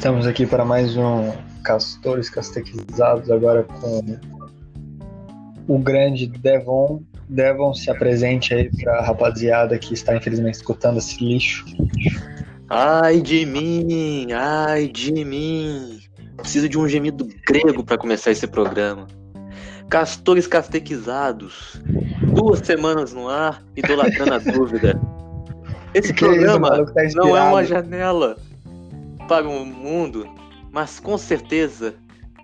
[0.00, 1.30] Estamos aqui para mais um
[1.62, 4.18] Castores Castequizados, agora com
[5.68, 7.02] o grande Devon.
[7.28, 11.66] Devon, se apresente aí para a rapaziada que está infelizmente escutando esse lixo.
[12.70, 15.98] Ai de mim, ai de mim.
[16.38, 19.06] Preciso de um gemido grego para começar esse programa.
[19.90, 21.78] Castores castequizados.
[22.32, 24.98] Duas semanas no ar, idolatrando a dúvida.
[25.92, 28.36] Esse Que isso, programa maluco, tá não é uma janela
[29.30, 30.28] para o mundo,
[30.72, 31.94] mas com certeza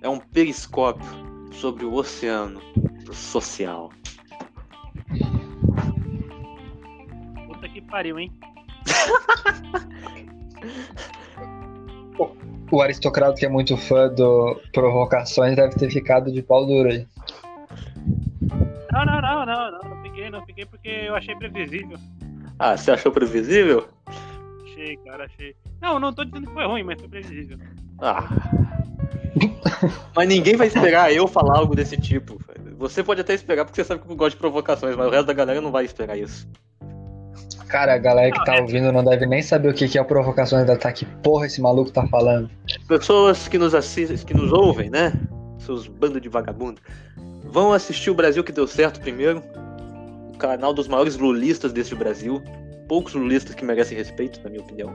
[0.00, 1.04] é um periscópio
[1.50, 2.62] sobre o oceano
[3.12, 3.90] social.
[7.48, 8.32] Puta que pariu, hein?
[12.68, 17.06] O aristocrata que é muito fã do Provocações deve ter ficado de pau duro aí.
[18.92, 21.96] Não, não, não, não, não, não fiquei, não fiquei porque eu achei previsível.
[22.58, 23.88] Ah, você achou previsível?
[24.86, 25.56] Achei, cara, achei.
[25.82, 27.58] Não, não tô dizendo que foi ruim, mas foi previsível.
[28.00, 28.28] Ah.
[30.14, 32.40] Mas ninguém vai esperar eu falar algo desse tipo.
[32.78, 35.26] Você pode até esperar porque você sabe que eu gosto de provocações, mas o resto
[35.26, 36.48] da galera não vai esperar isso.
[37.66, 40.00] Cara, a galera que Não, tá é- ouvindo não deve nem saber o que é
[40.00, 40.92] o Provocações da Tá.
[40.92, 42.48] Que porra esse maluco tá falando?
[42.86, 45.12] Pessoas que nos assistem, que nos ouvem, né?
[45.58, 46.80] Seus bandos de vagabundo.
[47.50, 49.42] Vão assistir o Brasil que deu certo primeiro.
[50.32, 52.40] O canal dos maiores lulistas deste Brasil.
[52.88, 54.94] Poucos lulistas que merecem respeito, na minha opinião.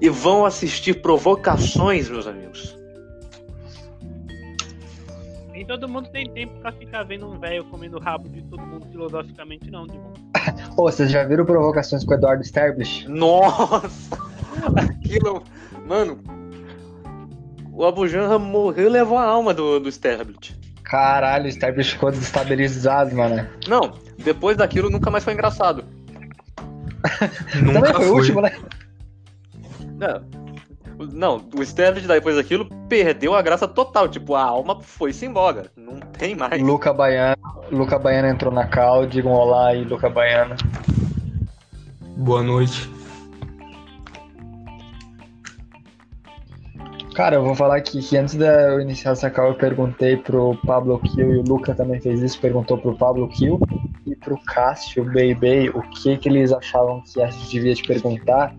[0.00, 2.76] E vão assistir provocações, meus amigos.
[5.52, 8.86] Nem todo mundo tem tempo pra ficar vendo um velho comendo rabo de todo mundo
[8.90, 10.12] filosoficamente, não, Dimon.
[10.74, 13.06] Pô, vocês já viram Provocações com o Eduardo Sterblich?
[13.06, 14.18] Nossa!
[14.76, 15.42] Aquilo.
[15.86, 16.18] Mano.
[17.72, 20.58] O Abu Janra morreu e levou a alma do, do Sterblit.
[20.82, 23.46] Caralho, o Sterblich ficou desestabilizado, mano.
[23.66, 25.84] Não, depois daquilo nunca mais foi engraçado.
[27.18, 28.18] Também Nunca foi o foi.
[28.18, 28.52] último, né?
[29.98, 30.22] Não,
[31.12, 34.08] não o Sterblit depois daquilo perdeu a graça total.
[34.08, 35.70] Tipo, a alma foi-se embora.
[35.76, 36.60] Não tem mais.
[36.62, 37.36] Luca Baiano.
[37.70, 40.56] Luca Baiano entrou na cal, digam olá aí, Luca Baiano.
[42.16, 42.90] Boa noite.
[47.14, 50.56] Cara, eu vou falar aqui que antes de eu iniciar essa call eu perguntei pro
[50.66, 53.60] Pablo Kill e o Luca também fez isso, perguntou pro Pablo Kill
[54.12, 58.54] e pro Cássio Baby o que que eles achavam que a gente devia te perguntar.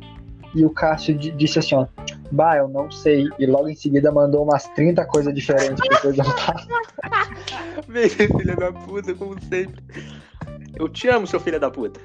[0.55, 1.87] E o Cássio di- disse assim, ó,
[2.31, 3.27] bah, eu não sei.
[3.39, 6.55] E logo em seguida mandou umas 30 coisas diferentes pra perguntar.
[7.87, 9.81] Meu filho da puta, como sempre.
[10.75, 11.99] Eu te amo, seu filho da puta.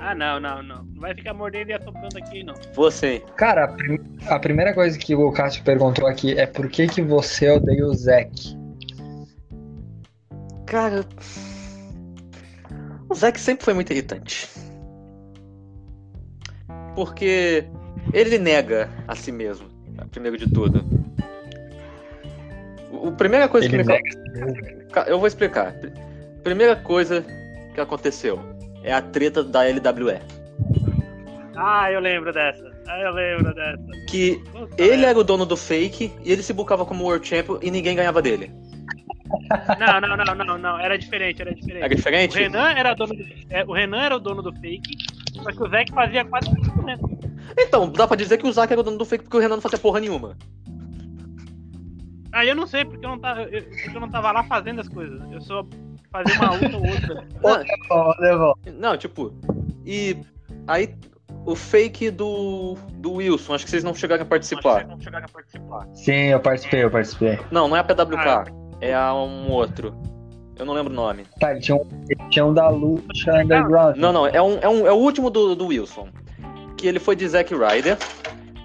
[0.00, 0.82] Ah, não, não, não.
[0.82, 2.54] Não vai ficar mordendo e assoprando aqui, não.
[2.74, 3.22] Você.
[3.36, 7.00] Cara, a, prim- a primeira coisa que o Cássio perguntou aqui é por que que
[7.02, 8.56] você odeia o Zack?
[10.66, 11.04] Cara.
[13.12, 14.48] O Zack sempre foi muito irritante.
[16.94, 17.64] Porque
[18.12, 19.68] ele nega a si mesmo,
[20.10, 20.84] primeiro de tudo.
[22.90, 24.84] O, a primeira coisa Ele que me.
[24.90, 25.72] Ca- Eu vou explicar.
[25.74, 25.88] Pr-
[26.42, 27.24] Primeira coisa
[27.74, 28.40] que aconteceu
[28.82, 30.18] é a treta da LWE.
[31.54, 32.70] Ah, eu lembro dessa.
[32.88, 33.78] Ah, eu lembro dessa.
[34.08, 35.06] Que Puta ele merda.
[35.08, 38.20] era o dono do fake e ele se bucava como World Champion e ninguém ganhava
[38.20, 38.50] dele.
[39.78, 40.78] Não, não, não, não, não.
[40.78, 41.84] Era diferente, era diferente.
[41.84, 42.36] Era diferente?
[42.36, 44.96] O Renan era dono do, é, o Renan era o dono do fake,
[45.42, 47.32] só que o Zack fazia quase 100%.
[47.58, 49.56] Então, dá pra dizer que o Zack era o dono do fake porque o Renan
[49.56, 50.36] não fazia porra nenhuma.
[52.32, 54.80] Ah, eu não sei porque eu não, tava, eu, porque eu não tava lá fazendo
[54.80, 55.20] as coisas.
[55.30, 55.66] Eu só
[56.10, 57.28] fazia uma luta ou outra.
[58.64, 58.72] Não.
[58.72, 59.34] Não, tipo,
[59.84, 60.16] e
[60.66, 60.94] aí
[61.44, 64.86] o fake do, do Wilson, acho que vocês não chegaram a participar.
[64.86, 65.88] Não chegaram a participar.
[65.92, 67.38] Sim, eu participei, eu participei.
[67.50, 68.44] Não, não é a PWK, Ah.
[68.82, 69.94] É a um outro.
[70.58, 71.24] Eu não lembro o nome.
[71.40, 73.96] Tá, ele tinha um, ele tinha um da luta underground.
[73.96, 76.08] Não, não, é, um, é, um, é o último do, do Wilson.
[76.76, 77.96] Que ele foi de Zack Ryder.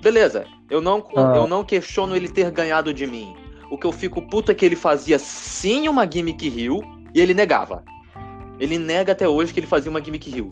[0.01, 1.33] Beleza, eu não, Ah.
[1.35, 3.35] eu não questiono ele ter ganhado de mim.
[3.71, 6.81] O que eu fico puto é que ele fazia sim uma gimmick Hill
[7.13, 7.83] e ele negava.
[8.59, 10.49] Ele nega até hoje que ele fazia uma gimmick Hill.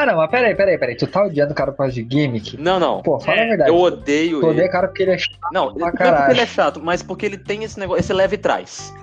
[0.00, 0.96] Ah, não, mas peraí, peraí, peraí.
[0.96, 2.56] Tu tá odiando o cara por causa de gimmick?
[2.56, 3.02] Não, não.
[3.02, 3.70] Pô, fala É, a verdade.
[3.70, 4.64] Eu odeio Tu ele.
[4.64, 5.38] o cara porque ele é chato.
[5.52, 6.16] Não, não é caralho.
[6.18, 8.94] porque ele é chato, mas porque ele tem esse negócio, esse leve trás.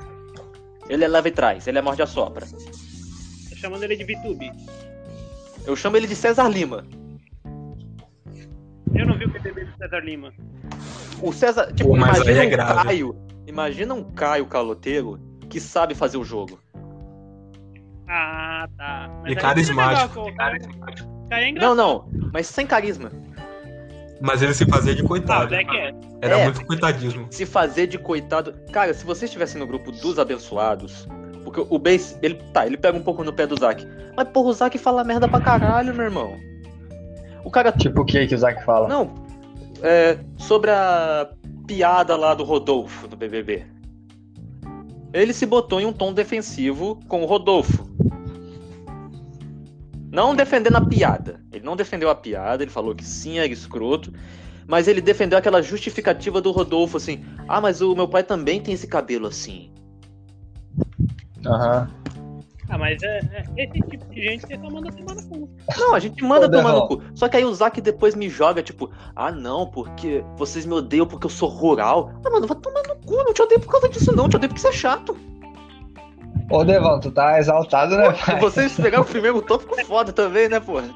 [0.89, 2.45] Ele é leve trás, ele é morde a sopra.
[2.47, 4.51] Tô chamando ele de VTube.
[5.65, 6.83] Eu chamo ele de César Lima.
[8.95, 10.33] Eu não vi o PDB do César Lima.
[11.21, 12.83] O César, tipo, Pô, mas aí imagina é um grave.
[12.83, 13.15] Caio,
[13.45, 16.59] imagina um Caio caloteiro que sabe fazer o jogo.
[18.07, 19.09] Ah, tá.
[19.23, 20.31] Mas E carismático.
[20.37, 21.51] não é é.
[21.51, 23.11] Não, não, mas sem carisma.
[24.21, 25.49] Mas ele se fazia de Ah, coitado.
[25.49, 25.93] Zack é.
[26.21, 26.43] Era É.
[26.45, 27.27] muito coitadismo.
[27.29, 28.53] Se fazer de coitado.
[28.71, 31.07] Cara, se você estivesse no grupo dos abençoados,
[31.43, 33.85] porque o Base, ele tá, ele pega um pouco no pé do Zack.
[34.15, 36.35] Mas porra, o Zack fala merda pra caralho, meu irmão.
[37.43, 38.87] O cara Tipo o que que o Zack fala?
[38.87, 39.13] Não,
[39.83, 41.29] é, sobre a
[41.67, 43.65] piada lá do Rodolfo no BBB.
[45.13, 47.86] Ele se botou em um tom defensivo com o Rodolfo.
[50.17, 51.39] Não defendendo a piada.
[51.53, 54.11] Ele não defendeu a piada, ele falou que sim, era escroto.
[54.65, 57.23] Mas ele defendeu aquela justificativa do Rodolfo, assim.
[57.47, 59.71] Ah, mas o meu pai também tem esse cabelo assim.
[61.45, 61.87] Aham.
[62.67, 65.49] Ah, mas é, é- esse tipo de gente você só manda tomar no cu.
[65.77, 67.03] Não, a gente manda tomar no cu.
[67.13, 71.05] Só que aí o Zack depois me joga, tipo, ah não, porque vocês me odeiam
[71.05, 72.11] porque eu sou rural.
[72.25, 74.49] Ah, mano, vai tomar no cu, não te odeio por causa disso, não, te odeio
[74.49, 75.15] porque você é chato.
[76.49, 78.39] Ô, Devon, tu tá exaltado, né, Se pai?
[78.39, 80.89] vocês pegar o primeiro tom, ficou foda também, né, porra?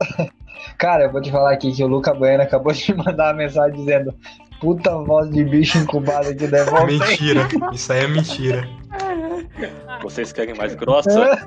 [0.78, 3.34] Cara, eu vou te falar aqui que o Luca Bueno acabou de me mandar uma
[3.34, 4.14] mensagem dizendo
[4.60, 6.84] puta voz de bicho incubado aqui, Devon.
[6.86, 7.48] Mentira.
[7.72, 8.68] Isso aí é mentira.
[10.02, 11.44] Vocês querem mais grossa?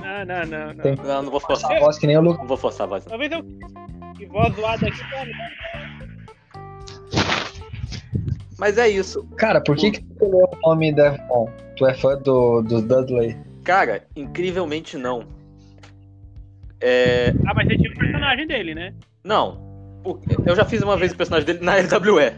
[0.00, 1.04] Não, não, não, não.
[1.04, 1.70] Não, não vou forçar.
[1.72, 2.38] Essa voz que nem o Luca.
[2.38, 3.04] Não vou forçar a voz.
[3.04, 3.44] Talvez eu.
[4.16, 5.30] Que voz zoada aqui, cara.
[8.62, 9.24] Mas é isso.
[9.36, 11.50] Cara, por que que tu escolheu o nome Devon?
[11.76, 13.36] Tu é fã do, do Dudley?
[13.64, 15.24] Cara, incrivelmente não.
[16.80, 17.34] É.
[17.44, 18.94] Ah, mas você tinha o personagem dele, né?
[19.24, 19.60] Não.
[20.46, 22.34] Eu já fiz uma vez o personagem dele na LWE.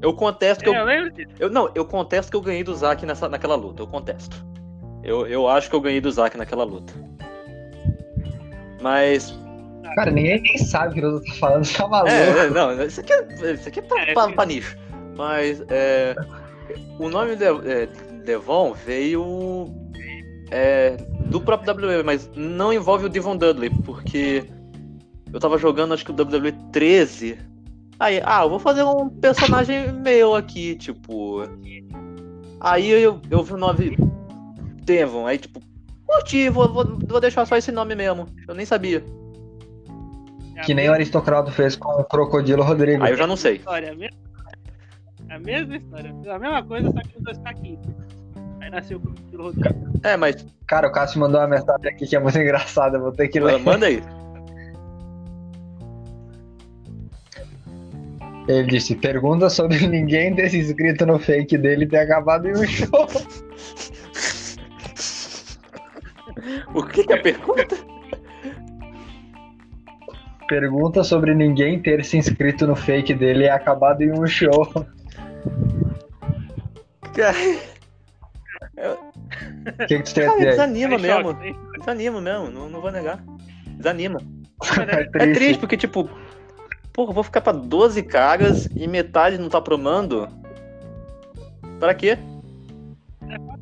[0.00, 1.32] Eu contesto que eu É, eu lembro disso.
[1.36, 3.82] Eu, não, eu contesto que eu ganhei do Zack nessa, naquela luta.
[3.82, 4.36] Eu contesto.
[5.02, 6.92] Eu, eu acho que eu ganhei do Zack naquela luta.
[8.80, 9.36] Mas.
[9.96, 12.12] Cara, ninguém nem sabe o que o tá falando, tá maluco.
[12.12, 14.85] É, é, não, isso aqui é, isso aqui é pra, É, pra- pra nicho.
[15.16, 16.14] Mas é,
[16.98, 17.86] o nome de, é,
[18.24, 19.72] Devon veio
[20.50, 20.96] é,
[21.26, 24.44] do próprio WWE, mas não envolve o Devon Dudley, porque
[25.32, 27.38] eu tava jogando acho que o WWE 13.
[27.98, 31.42] Aí, ah, eu vou fazer um personagem meu aqui, tipo.
[32.60, 33.96] Aí eu, eu vi o nome
[34.82, 35.60] Devon, aí tipo,
[36.06, 38.28] curti, vou, vou, vou deixar só esse nome mesmo.
[38.46, 39.02] Eu nem sabia.
[40.56, 43.02] É Que nem o mesma Aristocrata fez com o Crocodilo Rodrigo.
[43.02, 43.56] Aí eu já não sei.
[43.56, 44.16] história, a mesma,
[45.36, 46.10] a mesma história.
[46.10, 47.80] A mesma coisa, só que os dois caquinhos.
[48.60, 50.00] Aí nasceu o Crocodilo Rodrigo.
[50.02, 53.12] É, mas Cara, o Cássio mandou uma mensagem aqui que é muito engraçada, eu vou
[53.12, 53.58] ter que ler.
[53.60, 54.02] manda aí.
[58.48, 63.06] Ele disse: pergunta sobre ninguém desse inscrito no fake dele ter acabado em um show.
[66.74, 67.76] O que, que é a pergunta?
[70.48, 74.68] Pergunta sobre ninguém ter se inscrito no fake dele e acabado em um show.
[77.16, 77.36] Cara,
[79.82, 81.34] O que, que tu tem a cara, desanima mesmo.
[81.78, 83.24] Desanima mesmo, não, não vou negar.
[83.68, 84.20] Desanima.
[84.88, 85.34] É É triste.
[85.34, 86.08] triste porque, tipo,
[86.92, 90.28] porra, vou ficar pra 12 caras e metade não tá promando.
[91.78, 92.18] Pra quê?
[93.28, 93.60] É foda,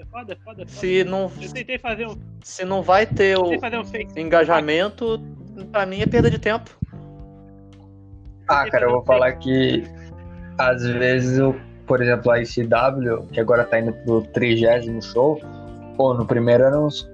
[0.00, 0.66] é foda, é foda.
[0.66, 3.54] Se não, Eu tentei fazer um, se não vai ter o um
[4.16, 5.20] engajamento,
[5.70, 6.70] pra mim é perda de tempo.
[8.48, 9.84] Ah, cara, eu vou falar que
[10.58, 11.54] às vezes, eu,
[11.86, 15.40] por exemplo, a ICW, que agora tá indo pro trigésimo show,
[15.96, 17.08] pô, no primeiro eram uns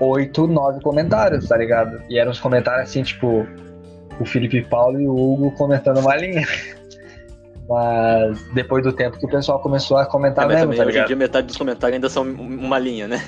[0.00, 2.02] 8, 9 comentários, tá ligado?
[2.08, 3.46] E eram uns comentários assim, tipo,
[4.18, 6.46] o Felipe Paulo e o Hugo comentando uma linha.
[7.68, 10.98] Mas depois do tempo que o pessoal começou a comentar É, mesmo, também, tá hoje
[10.98, 13.22] em dia metade dos comentários ainda são uma linha, né?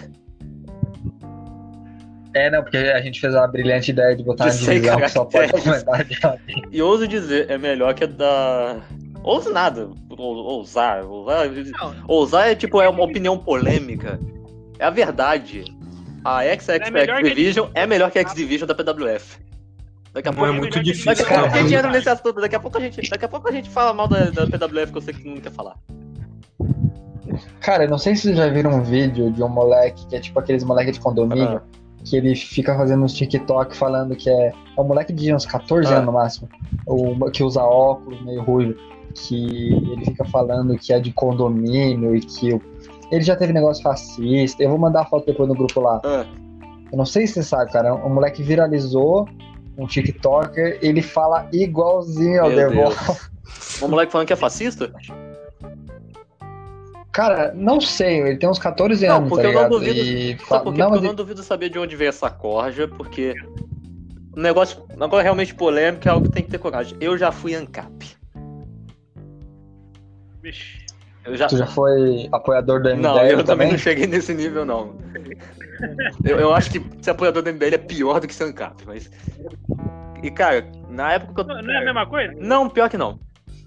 [2.36, 5.08] É, não, porque a gente fez a brilhante ideia de botar De uma divisão que
[5.08, 5.82] só pode caracteres.
[5.86, 8.76] comentar de E ouso dizer, é melhor que a da.
[9.26, 9.90] Ouso nada.
[10.16, 11.04] ou- Ousar.
[11.04, 11.48] Ousar,
[12.08, 14.18] ousar é tipo, é uma opinião polêmica.
[14.78, 15.64] É a verdade.
[16.24, 19.38] A XX É melhor que- Division é melhor que a X Division da PWF.
[20.14, 20.52] Daqui a Não pouco.
[20.54, 22.40] é muito difícil, Daqui a pouco a gente entra nesse assunto.
[22.40, 24.92] Daqui a pouco a gente, daqui a pouco a gente fala mal da, da PWF
[24.92, 25.76] que eu sei que não quer falar.
[27.60, 30.20] Cara, eu não sei se vocês já viram um vídeo de um moleque que é
[30.20, 31.60] tipo aqueles moleques de condomínio,
[32.04, 34.52] que ele fica fazendo uns TikTok falando que é.
[34.76, 35.96] É um moleque de uns 14 Ah.
[35.96, 36.48] anos no máximo,
[36.86, 38.74] o, que usa óculos meio ruivo,
[39.16, 42.60] que ele fica falando que é de condomínio e que o-
[43.10, 44.62] ele já teve negócio fascista.
[44.62, 46.00] Eu vou mandar a foto depois no grupo lá.
[46.04, 46.24] Ah,
[46.92, 47.94] Eu não sei se você sabe, cara.
[47.94, 49.28] Um moleque viralizou,
[49.76, 52.88] um TikToker, ele fala igualzinho ao Devon.
[52.88, 52.96] Deus.
[53.82, 54.90] Um moleque falando que é fascista?
[57.12, 60.38] Cara, não sei, ele tem uns 14 Não, anos, porque tá eu não duvido- E
[60.46, 60.78] Sabe por quê?
[60.80, 63.34] não, Porque eu não duvido saber de onde veio essa corja, porque
[64.36, 66.96] o negócio agora realmente polêmico é algo que tem que ter coragem.
[67.00, 67.90] Eu já fui ANCAP.
[70.46, 70.86] Vixe.
[71.24, 71.48] Eu já.
[71.48, 73.70] Tu já foi apoiador do MBL Não, eu também também?
[73.72, 74.94] não cheguei nesse nível, não.
[76.24, 79.10] Eu, eu acho que ser apoiador do MBL é pior do que ser ANCAP, mas.
[80.22, 81.44] E cara, na época que eu.
[81.56, 82.32] Não, não é a mesma coisa?
[82.38, 83.18] Não, pior que não.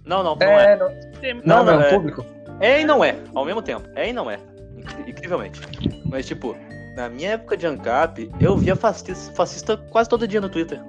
[0.05, 0.74] Não, não, não é.
[0.74, 1.89] É, não, não, Não, não, não, é.
[1.89, 2.25] público.
[2.62, 3.88] É e não é, ao mesmo tempo.
[3.95, 4.39] É e não é.
[4.77, 5.62] Incri- Incrivelmente.
[6.05, 6.55] Mas, tipo,
[6.95, 10.79] na minha época de ANCAP, eu via fascista, fascista quase todo dia no Twitter.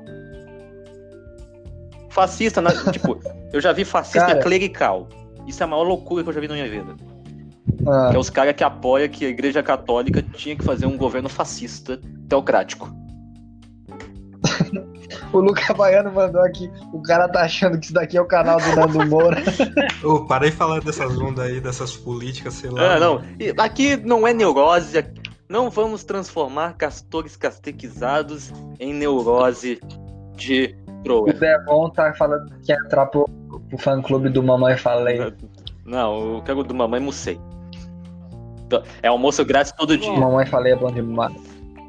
[2.10, 3.20] Fascista, na- tipo,
[3.52, 4.40] eu já vi fascista Cara.
[4.40, 5.08] clerical.
[5.46, 6.96] Isso é a maior loucura que eu já vi na minha vida.
[7.86, 10.96] Ah, Que é os caras que apoiam que a igreja católica tinha que fazer um
[10.96, 12.90] governo fascista, teocrático.
[15.32, 16.70] o Luca Baiano mandou aqui.
[16.92, 19.42] O cara tá achando que isso daqui é o canal do Nando Moura.
[20.02, 22.94] Ô, para aí falar dessas ondas aí, dessas políticas, sei lá.
[22.94, 23.22] Ah, não.
[23.58, 25.04] Aqui não é neurose.
[25.48, 29.80] Não vamos transformar castores castequizados em neurose
[30.36, 31.38] de O Troer.
[31.38, 33.06] Devon tá falando que quer entrar
[33.70, 35.32] pro, pro fã clube do Mamãe Falei.
[35.84, 37.40] Não, eu quero do Mamãe Musei.
[39.02, 40.12] É almoço grátis todo dia.
[40.12, 41.34] Mamãe Falei é bom demais.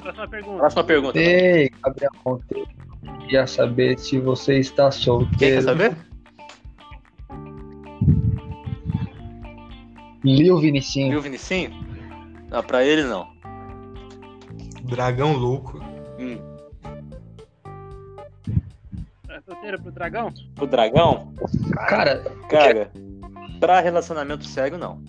[0.01, 0.57] Próxima pergunta.
[0.57, 1.19] Próxima pergunta.
[1.19, 2.67] Ei, Gabriel Monteiro.
[3.21, 5.61] Queria saber se você está Quem quer solteiro.
[5.61, 5.97] saber?
[10.23, 11.11] Lil Vinicinho.
[11.11, 11.71] Viu, Vinicinho?
[12.49, 13.27] Não, pra ele não.
[14.83, 15.79] Dragão louco.
[16.19, 16.37] Hum.
[19.27, 20.33] Tá solteiro pro dragão?
[20.59, 21.33] O dragão?
[21.71, 22.91] Cara, Cara,
[23.59, 25.01] pra relacionamento sério, não.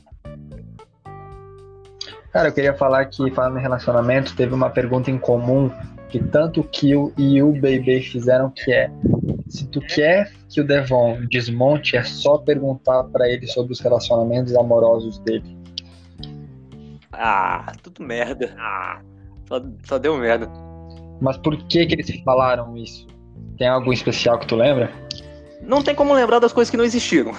[2.33, 5.71] cara, eu queria falar que, falando em relacionamento, teve uma pergunta em comum
[6.09, 8.91] que tanto o Kill e o Baby fizeram, que é
[9.49, 14.55] se tu quer que o Devon desmonte, é só perguntar pra ele sobre os relacionamentos
[14.57, 15.57] amorosos dele.
[17.13, 18.55] Ah, tudo merda.
[18.59, 19.01] Ah,
[19.47, 20.49] só, só deu merda.
[21.21, 23.07] Mas por que que eles falaram isso?
[23.59, 24.91] Tem algo especial que tu lembra?
[25.63, 27.33] Não tem como lembrar das coisas que não existiram.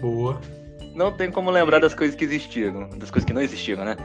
[0.00, 0.40] Boa.
[0.94, 2.88] Não tem como lembrar das coisas que existiram.
[2.90, 3.96] Das coisas que não existiram, né?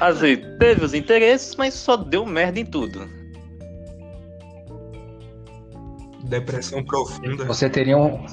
[0.00, 3.08] Assim, teve os interesses, mas só deu merda em tudo.
[6.24, 7.44] Depressão profunda.
[7.44, 8.24] Você teria um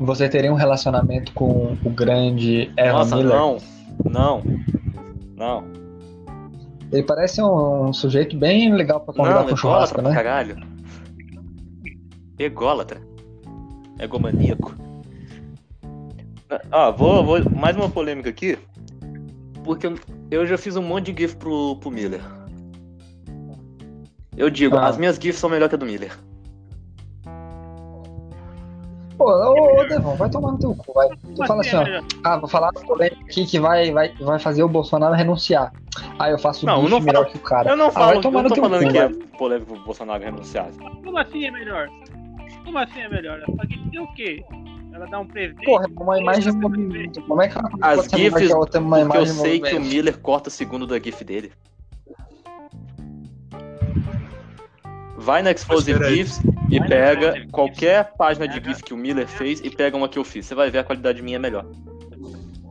[0.00, 3.34] você teria um relacionamento com o grande Aaron Nossa, Miller?
[3.36, 3.56] não.
[4.04, 4.42] Não.
[5.36, 5.64] Não.
[6.92, 10.14] Ele parece um, um sujeito bem legal pra convidar Não, pro churrasco, pra né?
[10.14, 10.56] caralho.
[12.44, 13.00] Ególatra.
[13.98, 14.74] Egomaníaco.
[16.70, 17.38] Ah, vou, vou.
[17.56, 18.58] Mais uma polêmica aqui.
[19.64, 19.94] Porque eu,
[20.30, 22.20] eu já fiz um monte de GIF pro, pro Miller.
[24.36, 24.88] Eu digo, Ah.
[24.88, 26.12] as minhas GIFs são melhor que a do Miller.
[29.16, 31.08] Pô, ô, ô Devon, vai tomar no teu cu, vai.
[31.36, 32.04] Tu fala assim assim, é ó, melhor?
[32.24, 35.72] ah, vou falar uma polêmica aqui que vai, vai, vai fazer o Bolsonaro renunciar.
[36.18, 37.70] Aí eu faço Não, eu não melhor falo- que o cara.
[37.70, 39.08] Eu não Ah, falo, vai eu tomar não no tô teu falando cu, que é
[39.08, 39.18] vai.
[39.38, 40.70] polêmico o Bolsonaro renunciar.
[41.04, 41.88] Como assim é melhor?
[42.64, 43.38] Como assim é melhor?
[43.38, 44.44] Ela só que tem o quê?
[44.92, 45.64] Ela dá um presente?
[45.64, 47.22] Porra, é uma imagem de movimento.
[47.22, 49.80] Como é que ela As GIFs, a Porque eu sei que o?
[49.80, 51.52] Miller corta segundo da GIF dele.
[55.16, 56.04] Vai na Explosive.
[56.04, 56.40] GIFs
[56.70, 60.24] e pega qualquer página de GIF que o Miller fez e pega uma que eu
[60.24, 60.46] fiz.
[60.46, 61.64] Você vai ver a qualidade minha é melhor.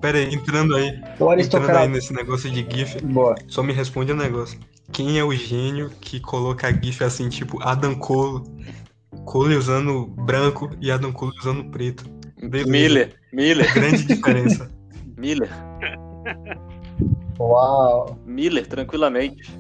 [0.02, 1.00] Pera aí, entrando aí.
[1.20, 3.36] O Entrando aí nesse negócio de GIF, Boa.
[3.48, 4.60] só me responde um negócio.
[4.92, 8.44] Quem é o gênio que coloca GIF assim, tipo Adam Cole?
[9.26, 12.04] Cole usando branco e Adam Cole usando preto.
[12.42, 12.70] Beleza.
[12.70, 14.72] Miller, Miller, Grande diferença.
[15.18, 15.50] Miller,
[17.40, 18.18] Uau.
[18.26, 19.52] Miller, tranquilamente.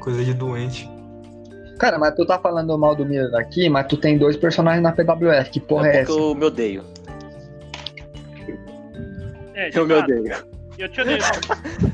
[0.00, 0.88] Coisa de doente.
[1.78, 4.92] Cara, mas tu tá falando mal do Miller aqui, mas tu tem dois personagens na
[4.92, 5.50] PWF.
[5.50, 6.12] Que porra é, é essa?
[6.12, 6.84] eu me odeio.
[9.54, 10.36] É, Eu me odeio.
[10.78, 11.18] Eu te odeio.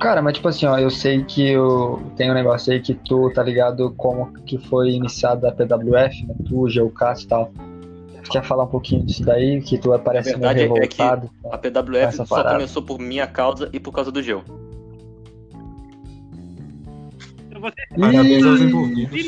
[0.00, 2.02] Cara, mas tipo assim, ó, eu sei que eu...
[2.16, 6.34] tem um negócio aí que tu tá ligado como que foi iniciada a PWF, né?
[6.46, 7.50] Tu, o Geocast e tal.
[8.22, 9.60] Tu quer falar um pouquinho disso daí?
[9.62, 11.30] Que tu parece meio verdade é que- revoltado.
[11.50, 12.56] A PWF só parada.
[12.56, 14.42] começou por minha causa e por causa do Geo.
[17.48, 19.26] Então você Parabéns aos envolvidos.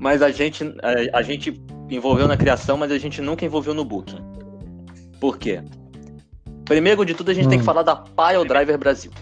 [0.00, 3.84] Mas a gente, a, a gente envolveu na criação, mas a gente nunca envolveu no
[3.84, 4.18] booking.
[5.20, 5.62] Por quê?
[6.64, 7.60] Primeiro de tudo, a gente tem Hum.
[7.60, 9.12] que falar da Pile Driver Brasil.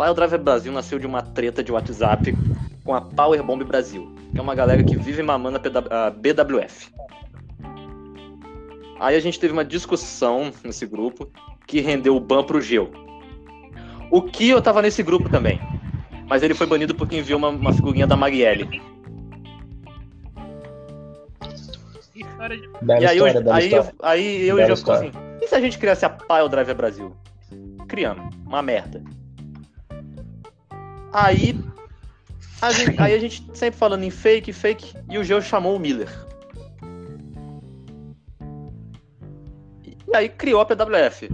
[0.00, 2.34] Pile Driver Brasil nasceu de uma treta de WhatsApp
[2.82, 6.90] com a Power Bomb Brasil, que é uma galera que vive mamando a, BWF.
[8.98, 11.30] Aí a gente teve uma discussão nesse grupo
[11.66, 12.90] que rendeu o ban pro Geo.
[14.10, 15.60] O Kio tava nesse grupo também,
[16.26, 18.80] mas ele foi banido porque enviou uma, uma figurinha da Marielle.
[22.80, 23.94] Bela e aí, história, eu, aí, história.
[23.98, 25.38] eu, aí eu Bela já fico assim, história.
[25.42, 27.14] e se a gente criasse a Pile Driver Brasil?
[27.86, 29.02] Criamos, uma merda.
[31.12, 31.58] Aí
[32.62, 35.80] a gente, aí a gente sempre falando em fake, fake, e o Geo chamou o
[35.80, 36.08] Miller.
[40.06, 41.30] E aí criou a PWF.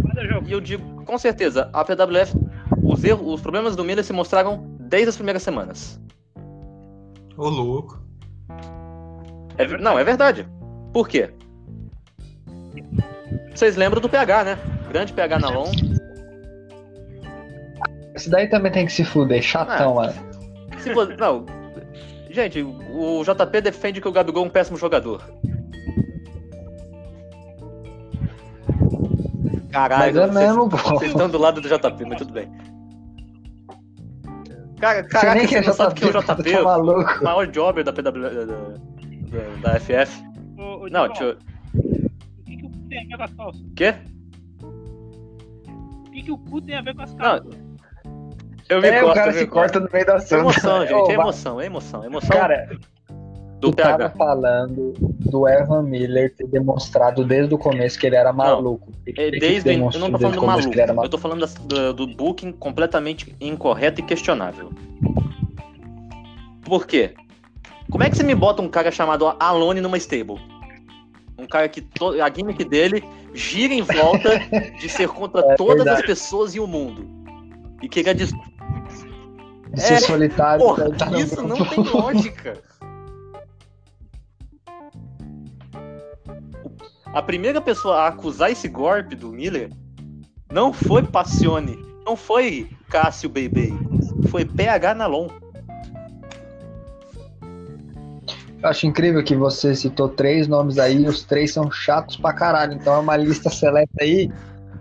[0.47, 2.35] E eu digo, com certeza, a PWF,
[2.83, 6.01] os, erros, os problemas do Miller se mostraram desde as primeiras semanas.
[7.37, 8.03] Ô louco.
[9.59, 10.47] É não, é verdade.
[10.93, 11.31] Por quê?
[13.55, 14.59] Vocês lembram do PH, né?
[14.91, 15.71] Grande PH na LON.
[18.17, 20.07] Esse daí também tem que se fuder, chatão, Ah.
[20.07, 20.15] mano.
[20.79, 21.45] Se vo- Não.
[22.31, 25.23] Gente, o JP defende que o Gabigol é um péssimo jogador.
[29.71, 30.77] Caralho, Mas é vocês- mesmo, pô.
[30.77, 32.51] Vocês estão do lado do JP, mas tudo bem.
[34.81, 36.63] Cara, Você caraca, nem você quer não sabe quem é o JP, JP?
[36.63, 38.03] tá o maior jobber da PW.
[38.21, 40.23] Da, da, da FF.
[40.59, 41.13] Ô, ô, Não, eu.
[41.13, 43.63] O que, que o cu tem a ver com as calças?
[43.75, 43.95] Quê?
[44.63, 47.66] O que, que o cu tem a ver com as Não, calças?
[48.69, 50.41] Eu me É, corto, o cara se corta no meio da É ação.
[50.41, 51.11] emoção, gente.
[51.11, 52.03] É emoção, é emoção.
[52.03, 52.69] É emoção Cara,
[53.61, 54.11] do tu tava PH.
[54.17, 58.93] falando do Evan Miller ter demonstrado desde o começo que ele era maluco.
[59.07, 61.93] Ele É, desde, eu não tô falando o do maluco, era eu tô falando do,
[61.95, 64.71] do booking completamente incorreto e questionável.
[66.65, 67.15] Por quê?
[67.91, 70.41] Como é que você me bota um cara chamado Alone numa stable?
[71.39, 74.41] Um cara que to- a gimmick dele gira em volta
[74.81, 76.01] de ser contra É todas verdade.
[76.01, 77.07] as pessoas e o mundo.
[77.83, 78.15] E que ele é
[79.77, 80.65] De ser É, solitário.
[80.65, 82.59] Porra, tá isso não tem lógica.
[87.13, 89.71] A primeira pessoa a acusar esse golpe do Miller
[90.51, 93.75] não foi Passione, não foi Cássio Beibei,
[94.31, 95.29] foi PH Nalon.
[98.63, 102.33] Eu acho incrível que você citou três nomes aí e os três são chatos pra
[102.33, 102.73] caralho.
[102.73, 104.31] Então é uma lista seleta aí.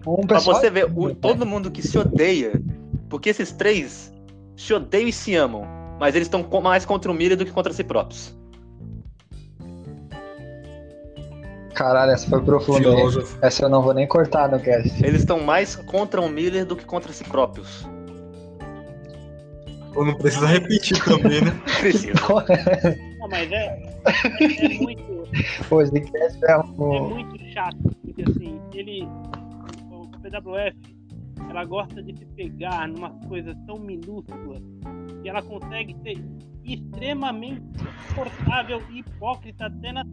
[0.08, 2.62] Um Pra você ver, o- todo mundo que se odeia,
[3.10, 4.14] porque esses três
[4.56, 5.66] se odeiam e se amam,
[6.00, 8.36] mas eles estão mais contra o Miller do que contra si próprios.
[11.74, 12.90] Caralho, essa foi profunda.
[13.42, 15.06] Essa eu não vou nem cortar no cast.
[15.06, 17.86] Eles estão mais contra o Miller do que contra si próprios.
[19.94, 21.52] Ou não precisa repetir também, né?
[21.80, 22.14] Precisa.
[23.20, 25.28] Não, mas é, é muito.
[25.70, 27.10] Pô, esse cast é é um.
[27.10, 29.08] muito chato, porque assim, ele.
[29.92, 30.95] O PWF,
[31.50, 34.62] ela gosta de se pegar numa coisa tão minúscula
[35.22, 36.24] que ela consegue ser
[36.64, 37.62] extremamente
[38.10, 40.04] confortável e hipócrita até na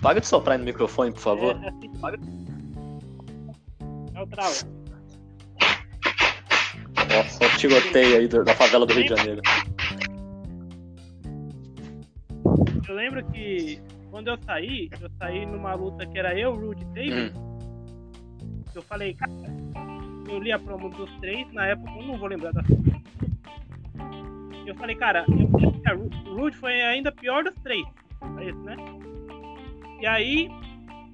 [0.00, 1.56] Para de soprar no microfone, por favor.
[1.62, 1.90] É, assim,
[4.14, 4.54] é o trava.
[7.08, 9.42] Nossa, o tiroteio aí da favela do Rio de Janeiro.
[12.88, 16.86] Eu lembro que quando eu saí, eu saí numa luta que era eu, Rude e
[16.86, 17.34] David.
[18.74, 19.30] Eu falei, cara,
[20.28, 22.62] eu li a promo dos três, na época eu não vou lembrar da.
[24.66, 27.84] Eu falei, cara, eu, Rude foi ainda pior dos três.
[28.40, 28.76] É né?
[30.00, 30.48] E aí,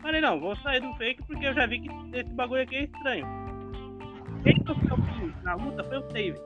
[0.02, 2.84] falei, não, vou sair do fake porque eu já vi que esse bagulho aqui é
[2.84, 3.26] estranho.
[4.42, 6.40] Quem que eu fui na luta foi o David.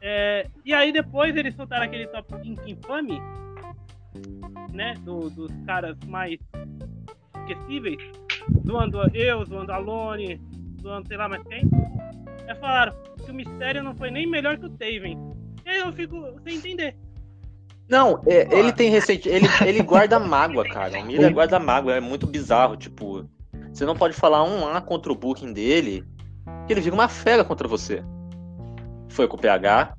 [0.00, 3.20] É, e aí depois eles soltaram aquele top 5 infame,
[4.72, 4.94] né?
[5.00, 6.38] do- dos caras mais
[7.40, 7.98] esquecíveis,
[8.66, 10.40] zoando eu, zoando a Lone,
[10.80, 11.62] zoando sei lá mais quem.
[12.48, 12.92] Aí falaram
[13.24, 15.18] que o mistério não foi nem melhor que o Taven.
[15.64, 16.96] E aí eu fico sem entender.
[17.88, 19.28] Não, é, ele tem recente.
[19.28, 20.98] Ele, ele guarda mágoa, cara.
[21.00, 22.76] O Miller guarda mágoa, é muito bizarro.
[22.76, 23.28] Tipo,
[23.72, 26.04] você não pode falar um A contra o booking dele,
[26.66, 28.02] que ele vira uma fera contra você.
[29.08, 29.96] Foi com o PH,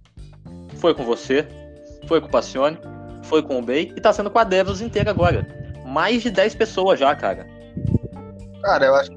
[0.78, 1.48] foi com você,
[2.08, 2.78] foi com o Passione,
[3.24, 5.48] foi com o Bay e tá sendo com a Devils inteira agora.
[5.86, 7.48] Mais de 10 pessoas já, cara.
[8.62, 9.12] Cara, eu acho.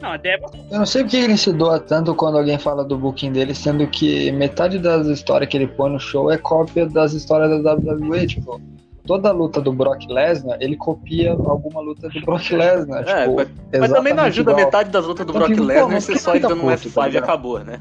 [0.00, 2.96] Não, a Débora Eu não sei porque ele se doa tanto quando alguém fala do
[2.96, 7.12] booking dele, sendo que metade das histórias que ele põe no show é cópia das
[7.14, 8.26] histórias da WWE.
[8.28, 8.60] Tipo,
[9.04, 13.08] toda a luta do Brock Lesnar, ele copia alguma luta do Brock Lesnar.
[13.08, 13.48] É, tipo, mas-
[13.80, 14.66] Mas também não ajuda igual.
[14.66, 17.58] metade das lutas do Brock Lesnar que só dando um puta, F5 tá e acabou,
[17.64, 17.80] né?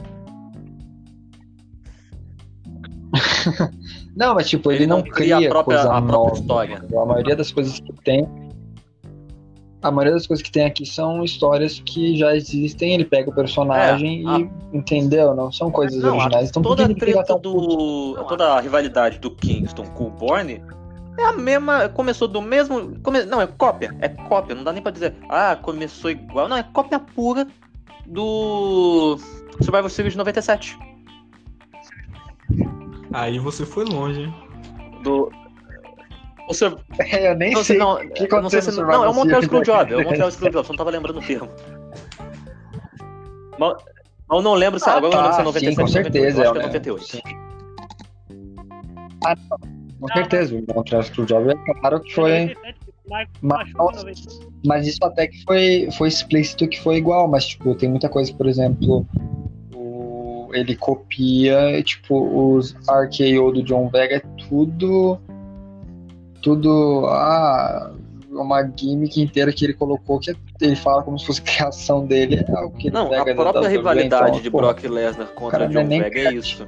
[4.16, 6.34] Não, mas tipo, ele, Ele não cria cria a própria- coisa a própria nova.
[6.34, 6.84] história.
[7.00, 8.28] A maioria das coisas que tem.
[9.88, 13.34] A maioria das coisas que tem aqui são histórias que já existem, ele pega o
[13.34, 16.50] personagem É, a- e entendeu, não são coisas Não, originais.
[16.50, 18.16] Então por toda que a treta do.
[18.28, 20.62] Toda a rivalidade do Kingston com o Borne
[21.18, 21.90] é a mesma.
[21.90, 23.00] Começou do mesmo.
[23.02, 23.96] come- não, é cópia.
[24.00, 24.54] É cópia.
[24.56, 25.16] Não dá nem pra dizer.
[25.30, 26.48] Ah, começou igual.
[26.50, 27.48] Não, é cópia pura
[28.06, 29.18] do
[29.62, 30.78] Survival Series de 97.
[33.14, 34.34] Aí você foi longe, hein?
[35.04, 35.32] Do.
[37.22, 37.78] Eu nem não, sei.
[37.78, 38.72] não, que não sei se.
[38.80, 39.94] Não, é o Montreal Screwjob.
[39.94, 40.04] É o?
[40.04, 40.66] Montreal Screwjob.
[40.66, 41.50] Só não tava lembrando o termo.
[44.32, 44.90] Eu não lembro se.
[44.90, 46.14] Ah, agora eu não lembro se é tá, 97 sim, com 98.
[46.14, 46.44] certeza.
[46.44, 46.68] Eu acho que é né?
[46.68, 47.06] 98.
[47.06, 47.22] Sim.
[49.26, 49.58] Ah, não,
[50.02, 52.32] com certeza, o Montreal Screwjob é claro que foi.
[52.32, 54.48] 97, o Marco Mas- machuca em 97.
[54.66, 58.34] Mas isso até que foi, foi explícito que foi igual, mas tipo, tem muita coisa,
[58.34, 59.08] por exemplo,
[60.54, 65.20] ele copia, tipo, os RKO do John Vega é tudo.
[66.42, 67.06] Tudo.
[67.08, 67.92] Ah.
[68.32, 72.46] uma gimmick inteira que ele colocou que ele fala como se fosse criação dele.
[72.48, 75.88] É algo que Não, a própria rivalidade então, de pô, Brock Lesnar contra é John
[75.88, 76.66] Vega é isso.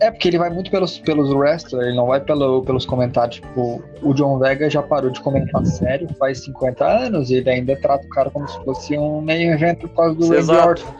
[0.00, 3.36] É, porque ele vai muito pelos, pelos wrestlers, ele não vai pelo, pelos comentários.
[3.36, 7.76] Tipo, o John Vega já parou de comentar sério faz 50 anos e ele ainda
[7.76, 10.50] trata o cara como se fosse um meio evento por causa do Randy.
[10.52, 10.94] Orton.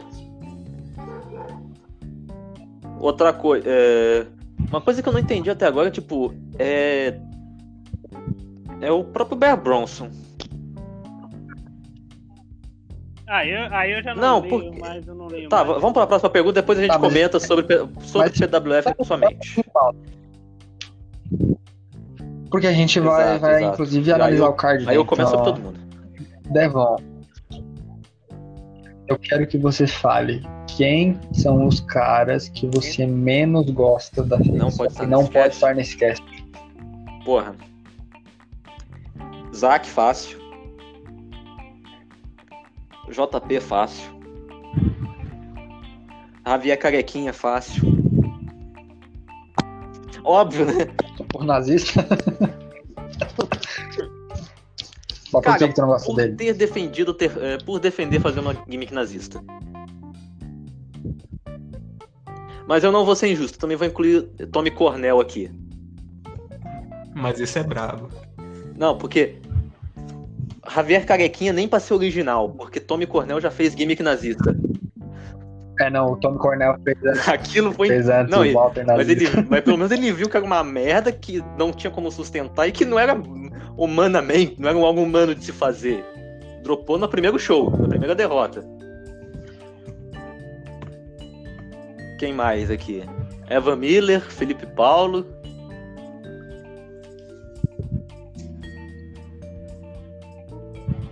[2.99, 4.27] Outra coisa, é...
[4.71, 7.19] uma coisa que eu não entendi até agora, tipo, é.
[8.79, 10.09] É o próprio Bear Bronson.
[13.27, 15.79] Ah, eu, aí eu já não, Não, leio, porque- mas eu não leio Tá, mais.
[15.79, 17.65] vamos para a próxima pergunta, depois a gente Tá, mas- comenta sobre,
[18.01, 19.63] sobre mas- PWF somente.
[22.49, 23.73] Porque a gente vai, Exato, vai exato.
[23.73, 24.81] inclusive, E analisar eu- o card.
[24.81, 24.97] Aí né?
[24.97, 25.79] eu começo Então, sobre todo mundo.
[26.51, 26.97] Devon,
[29.07, 30.43] eu quero que você fale
[30.81, 35.43] quem são os caras que você menos gosta da Não pode estar não nesse pode
[35.43, 35.53] cast.
[35.53, 36.25] estar nesse cast.
[37.23, 37.55] Porra.
[39.55, 40.39] Zack fácil.
[43.09, 44.09] JP fácil.
[46.47, 47.83] Javier Carequinha fácil.
[50.23, 50.87] Óbvio, né?
[51.29, 52.07] Por nazista.
[55.31, 56.35] Mas por que, que tu não gosta por dele?
[56.35, 59.41] ter defendido, ter, é, por defender fazer uma gimmick nazista.
[62.71, 65.51] Mas eu não vou ser injusto, também vou incluir Tommy Cornell aqui.
[67.13, 68.07] Mas esse é brabo.
[68.77, 69.35] Não, porque
[70.73, 74.55] Javier Carequinha nem pra ser original, porque Tommy Cornell já fez gimmick nazista.
[75.81, 77.89] É, não, o Tommy Cornell fez, Aquilo foi.
[77.89, 80.63] fez antes Não, o Walter Mas, ele, mas pelo menos ele viu que era uma
[80.63, 83.21] merda que não tinha como sustentar e que não era
[83.75, 86.05] humanamente, não era algo humano de se fazer.
[86.63, 88.63] Dropou no primeiro show, na primeira derrota.
[92.21, 93.01] Quem mais aqui?
[93.47, 95.25] Eva Miller, Felipe Paulo.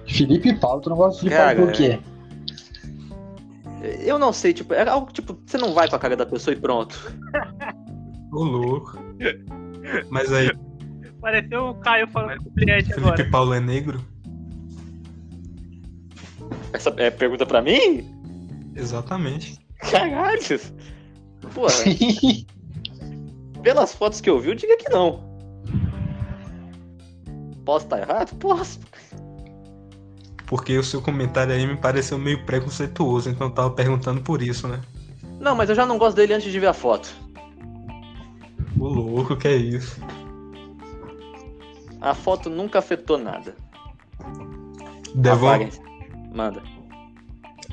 [0.07, 1.99] Felipe Paulo, tu não gosta de Felipe Cara, Paulo por quê?
[4.05, 6.55] Eu não sei, tipo, era algo tipo, você não vai com a cara da pessoa
[6.55, 6.95] e pronto.
[8.31, 8.99] Ô louco.
[10.11, 10.51] Mas aí,
[11.19, 13.29] Pareceu o Caio falando com o cliente Felipe agora.
[13.31, 13.99] Paulo é negro?
[16.71, 18.07] Essa é pergunta pra mim?
[18.75, 19.57] Exatamente.
[19.79, 20.39] Caralho!
[21.53, 21.73] Porra,
[23.63, 25.27] pelas fotos que eu vi, eu diria que não.
[27.65, 28.35] Posso estar errado?
[28.37, 28.79] Posso.
[30.47, 34.67] Porque o seu comentário aí me pareceu meio preconceituoso, então eu tava perguntando por isso,
[34.67, 34.81] né?
[35.39, 37.09] Não, mas eu já não gosto dele antes de ver a foto.
[38.79, 40.01] Ô louco, que é isso?
[42.01, 43.55] A foto nunca afetou nada.
[45.13, 45.69] Devon, Apaguem.
[46.33, 46.61] Manda.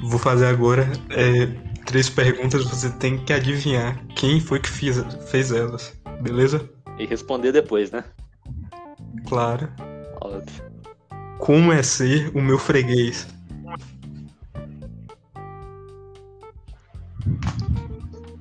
[0.02, 1.48] vou fazer agora é,
[1.86, 4.98] três perguntas, você tem que adivinhar quem foi que fiz,
[5.30, 6.68] fez elas, beleza?
[6.98, 8.04] E responder depois, né?
[9.26, 9.68] Claro.
[10.20, 10.64] Óbvio.
[11.38, 13.28] Como é ser o meu freguês?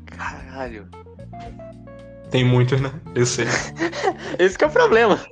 [0.08, 0.88] Caralho.
[2.31, 2.91] Tem muitos, né?
[3.13, 3.45] Eu sei.
[4.39, 5.23] Esse que é o problema.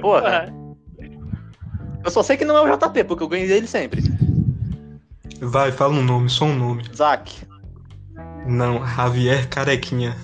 [0.00, 0.52] Porra,
[2.04, 4.02] eu só sei que não é o JP, porque eu ganhei dele sempre.
[5.40, 6.84] Vai, fala um nome, só um nome.
[6.94, 7.46] Zack.
[8.46, 10.16] Não, Javier Carequinha.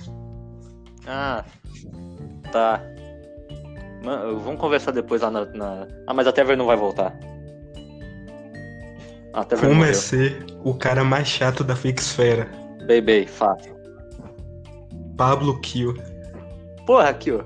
[1.05, 1.43] Ah.
[2.51, 2.81] Tá.
[4.03, 5.45] Mano, vamos conversar depois lá na.
[5.45, 7.13] na- Ah, mas a Tever não vai voltar.
[9.33, 12.47] Ah, Como é ser o cara mais chato da Fixfera?
[12.87, 13.73] Baby, fácil.
[15.17, 15.95] Pablo Kill.
[16.85, 17.43] Porra, ó.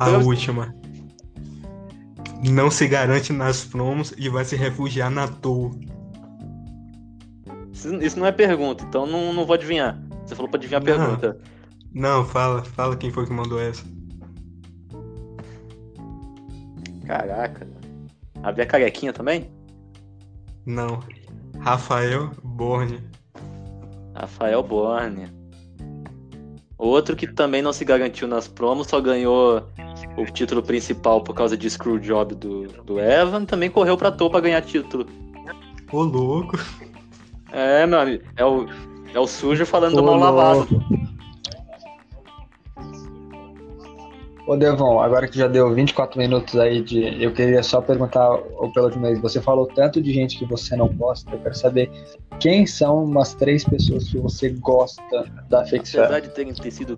[0.00, 0.74] A Eu- última.
[2.48, 5.70] Não se garante nas promos e vai se refugiar na toa.
[8.00, 10.00] Isso não é pergunta, então não, não vou adivinhar.
[10.24, 11.38] Você falou pra adivinhar a pergunta.
[11.92, 13.84] Não, fala, fala quem foi que mandou essa.
[17.06, 17.66] Caraca.
[18.42, 19.50] Havia carequinha também?
[20.66, 21.00] Não.
[21.60, 23.00] Rafael Borne.
[24.14, 25.28] Rafael Borne.
[26.76, 29.66] Outro que também não se garantiu nas promos, só ganhou
[30.16, 34.40] o título principal por causa de Screwjob do, do Evan, também correu pra toa pra
[34.40, 35.06] ganhar título.
[35.90, 36.58] Ô louco.
[37.58, 38.68] É, meu amigo, é o,
[39.12, 40.68] é o sujo falando do Ô, mal lavado.
[44.46, 47.20] Ô Devon, agora que já deu 24 minutos aí de.
[47.20, 49.20] Eu queria só perguntar ô, pela última vez.
[49.20, 51.34] Você falou tanto de gente que você não gosta.
[51.34, 51.90] Eu quero saber
[52.38, 55.02] quem são umas três pessoas que você gosta
[55.48, 56.20] da Apesar Fixfera.
[56.20, 56.96] de terem ter sido